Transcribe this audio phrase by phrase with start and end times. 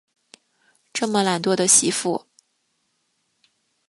[0.91, 2.25] 这么懒惰的媳妇